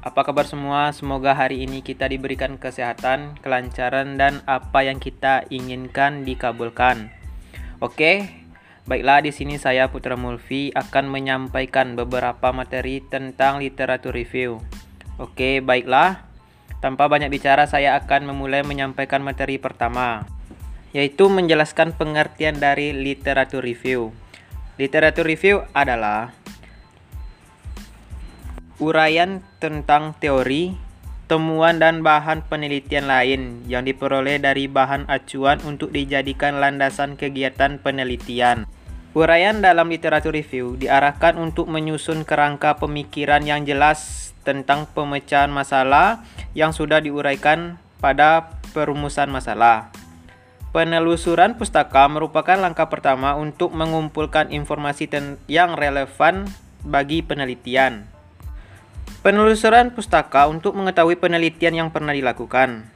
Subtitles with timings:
[0.00, 0.94] apa kabar semua?
[0.96, 7.12] Semoga hari ini kita diberikan kesehatan, kelancaran, dan apa yang kita inginkan dikabulkan.
[7.84, 8.30] Oke,
[8.88, 14.64] baiklah di sini saya Putra Mulfi akan menyampaikan beberapa materi tentang literatur review.
[15.20, 16.24] Oke, baiklah.
[16.80, 20.24] Tanpa banyak bicara, saya akan memulai menyampaikan materi pertama,
[20.96, 24.16] yaitu menjelaskan pengertian dari literatur review.
[24.80, 26.39] Literatur review adalah
[28.80, 30.74] uraian tentang teori,
[31.28, 38.66] temuan dan bahan penelitian lain yang diperoleh dari bahan acuan untuk dijadikan landasan kegiatan penelitian.
[39.14, 46.24] Uraian dalam literatur review diarahkan untuk menyusun kerangka pemikiran yang jelas tentang pemecahan masalah
[46.56, 49.92] yang sudah diuraikan pada perumusan masalah.
[50.70, 55.10] Penelusuran pustaka merupakan langkah pertama untuk mengumpulkan informasi
[55.50, 56.46] yang relevan
[56.86, 58.06] bagi penelitian.
[59.20, 62.86] Penelusuran pustaka untuk mengetahui penelitian yang pernah dilakukan.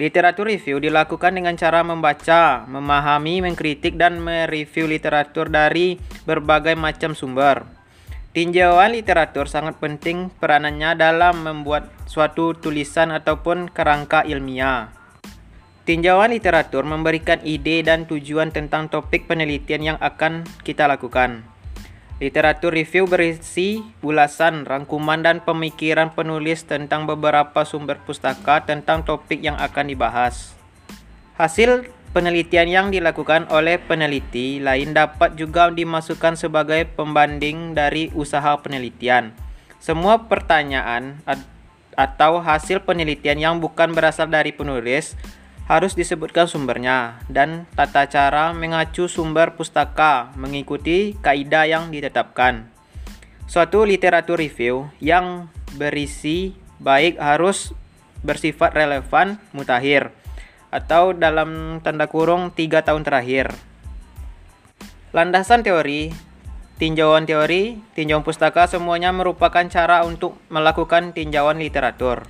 [0.00, 7.68] Literatur review dilakukan dengan cara membaca, memahami, mengkritik, dan mereview literatur dari berbagai macam sumber.
[8.30, 14.94] Tinjauan literatur sangat penting peranannya dalam membuat suatu tulisan ataupun kerangka ilmiah.
[15.82, 21.49] Tinjauan literatur memberikan ide dan tujuan tentang topik penelitian yang akan kita lakukan.
[22.20, 29.56] Literatur review berisi ulasan, rangkuman, dan pemikiran penulis tentang beberapa sumber pustaka tentang topik yang
[29.56, 30.52] akan dibahas.
[31.40, 39.32] Hasil penelitian yang dilakukan oleh peneliti lain dapat juga dimasukkan sebagai pembanding dari usaha penelitian.
[39.80, 41.24] Semua pertanyaan
[41.96, 45.16] atau hasil penelitian yang bukan berasal dari penulis
[45.70, 52.66] harus disebutkan sumbernya dan tata cara mengacu sumber pustaka mengikuti kaidah yang ditetapkan.
[53.46, 55.46] Suatu literatur review yang
[55.78, 57.70] berisi baik harus
[58.26, 60.10] bersifat relevan mutakhir
[60.74, 63.54] atau dalam tanda kurung tiga tahun terakhir.
[65.14, 66.10] Landasan teori,
[66.82, 72.26] tinjauan teori, tinjauan pustaka semuanya merupakan cara untuk melakukan tinjauan literatur.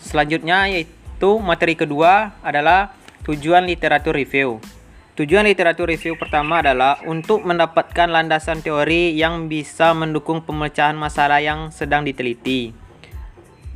[0.00, 2.94] Selanjutnya yaitu itu materi kedua adalah
[3.26, 4.62] tujuan literatur review.
[5.18, 11.74] Tujuan literatur review pertama adalah untuk mendapatkan landasan teori yang bisa mendukung pemecahan masalah yang
[11.74, 12.70] sedang diteliti.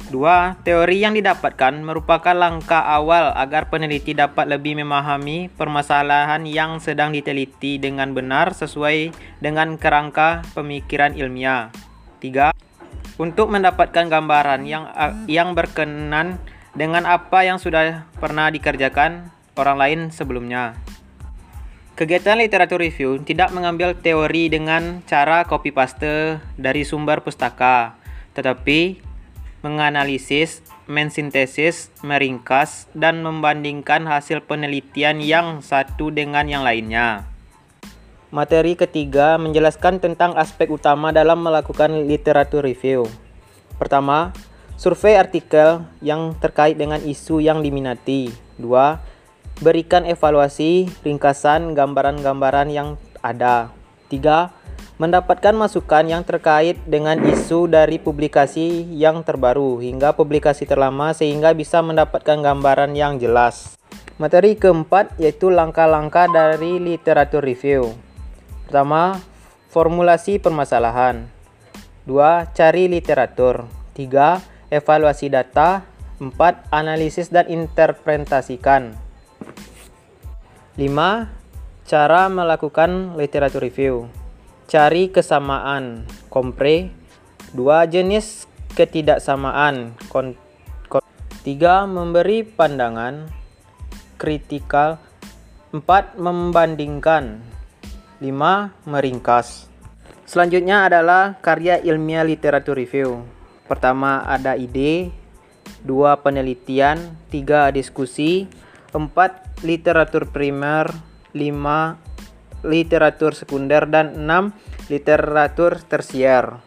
[0.07, 7.11] Dua, teori yang didapatkan merupakan langkah awal agar peneliti dapat lebih memahami permasalahan yang sedang
[7.11, 9.11] diteliti dengan benar sesuai
[9.43, 11.75] dengan kerangka pemikiran ilmiah.
[12.23, 12.55] Tiga,
[13.19, 14.85] untuk mendapatkan gambaran yang
[15.27, 16.39] yang berkenan
[16.73, 20.77] dengan apa yang sudah pernah dikerjakan orang lain sebelumnya.
[21.93, 28.01] Kegiatan literatur review tidak mengambil teori dengan cara copy paste dari sumber pustaka,
[28.33, 28.97] tetapi
[29.61, 37.29] menganalisis, mensintesis, meringkas, dan membandingkan hasil penelitian yang satu dengan yang lainnya.
[38.33, 43.05] Materi ketiga menjelaskan tentang aspek utama dalam melakukan literatur review.
[43.77, 44.33] Pertama,
[44.83, 48.35] Survei artikel yang terkait dengan isu yang diminati.
[48.59, 49.63] 2.
[49.63, 53.71] Berikan evaluasi, ringkasan, gambaran-gambaran yang ada.
[54.11, 54.51] 3.
[54.99, 61.79] Mendapatkan masukan yang terkait dengan isu dari publikasi yang terbaru hingga publikasi terlama sehingga bisa
[61.79, 63.79] mendapatkan gambaran yang jelas.
[64.19, 67.95] Materi keempat yaitu langkah-langkah dari literatur review.
[68.67, 69.23] Pertama,
[69.71, 71.31] formulasi permasalahan.
[72.11, 72.51] 2.
[72.51, 73.71] Cari literatur.
[73.95, 75.85] 3 evaluasi data,
[76.17, 76.73] 4.
[76.73, 78.97] Analisis dan interpretasikan.
[80.81, 81.29] 5.
[81.85, 84.09] Cara melakukan literatur review.
[84.65, 86.89] Cari kesamaan, kompre.
[87.53, 87.93] 2.
[87.93, 90.33] Jenis ketidaksamaan, kon,
[90.89, 91.85] 3.
[91.85, 93.29] Memberi pandangan,
[94.17, 94.97] kritikal.
[95.77, 96.17] 4.
[96.17, 97.45] Membandingkan.
[98.25, 98.73] 5.
[98.89, 99.69] Meringkas.
[100.25, 103.42] Selanjutnya adalah karya ilmiah literatur review.
[103.73, 105.09] Pertama ada ide,
[105.81, 108.45] dua penelitian, tiga diskusi,
[108.93, 110.93] empat literatur primer,
[111.33, 111.97] lima
[112.61, 114.53] literatur sekunder dan enam
[114.93, 116.61] literatur tersier.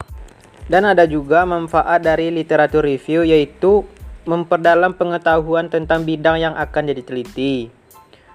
[0.66, 3.86] Dan ada juga manfaat dari literatur review yaitu
[4.26, 7.70] memperdalam pengetahuan tentang bidang yang akan jadi teliti.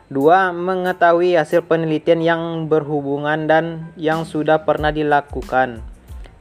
[0.07, 5.83] Dua, mengetahui hasil penelitian yang berhubungan dan yang sudah pernah dilakukan.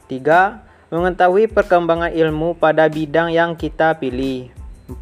[0.06, 4.50] Tiga, Mengetahui perkembangan ilmu pada bidang yang kita pilih.
[4.90, 4.98] 4.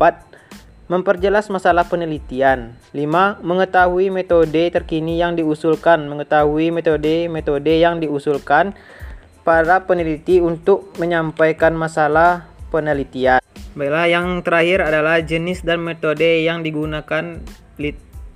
[0.91, 2.75] Memperjelas masalah penelitian.
[2.91, 3.39] 5.
[3.39, 6.03] Mengetahui metode terkini yang diusulkan.
[6.11, 8.75] Mengetahui metode-metode yang diusulkan
[9.47, 13.39] para peneliti untuk menyampaikan masalah penelitian.
[13.71, 17.39] Baiklah, yang terakhir adalah jenis dan metode yang digunakan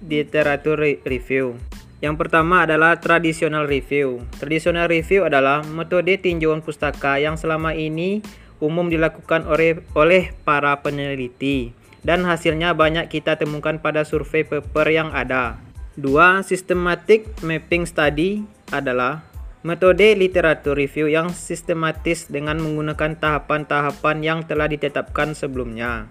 [0.07, 1.59] literatur review.
[2.01, 4.25] Yang pertama adalah traditional review.
[4.41, 8.25] Traditional review adalah metode tinjauan pustaka yang selama ini
[8.57, 15.13] umum dilakukan oleh, oleh para peneliti dan hasilnya banyak kita temukan pada survei paper yang
[15.13, 15.61] ada.
[15.93, 18.41] Dua, systematic mapping study
[18.73, 19.21] adalah
[19.61, 26.09] metode literatur review yang sistematis dengan menggunakan tahapan-tahapan yang telah ditetapkan sebelumnya.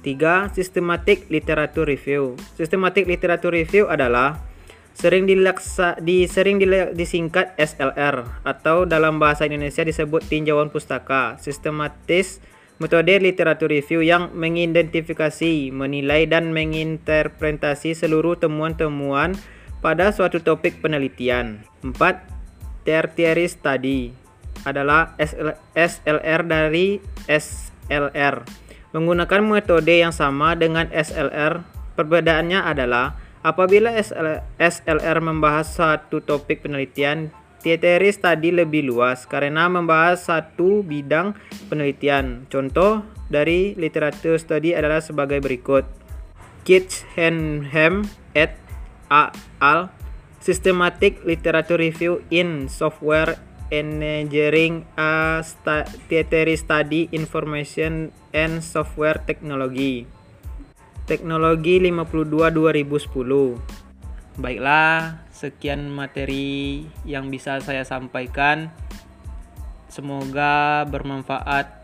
[0.00, 2.38] Tiga, systematic literatur review.
[2.56, 4.40] Systematic literatur review adalah
[4.98, 6.58] sering dilaksa, di, sering
[6.90, 11.38] disingkat SLR atau dalam bahasa Indonesia disebut tinjauan pustaka.
[11.38, 12.42] Sistematis
[12.82, 19.38] metode literatur review yang mengidentifikasi, menilai dan menginterpretasi seluruh temuan-temuan
[19.78, 21.62] pada suatu topik penelitian.
[21.86, 21.94] 4.
[22.82, 24.10] Tertiary study
[24.66, 25.14] adalah
[25.78, 26.98] SLR dari
[27.30, 28.42] SLR.
[28.90, 31.62] Menggunakan metode yang sama dengan SLR,
[31.94, 33.94] perbedaannya adalah Apabila
[34.58, 37.30] SLR membahas satu topik penelitian,
[37.62, 41.34] tertiary study lebih luas karena membahas satu bidang
[41.70, 42.46] penelitian.
[42.50, 45.86] Contoh dari literatur study adalah sebagai berikut.
[46.66, 48.04] Kitch Henham
[48.34, 48.58] et
[49.08, 49.90] al.
[50.38, 53.36] Systematic Literature Review in Software
[53.68, 55.44] Engineering a
[56.08, 60.17] Tertiary Study Information and Software Technology.
[61.08, 63.56] Teknologi 52 2010.
[64.36, 68.68] Baiklah, sekian materi yang bisa saya sampaikan.
[69.88, 71.80] Semoga bermanfaat.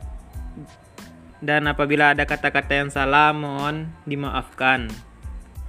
[1.41, 4.93] Dan apabila ada kata-kata yang salah, mohon dimaafkan.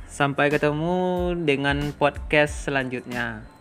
[0.03, 3.54] Sampai ketemu dengan podcast selanjutnya.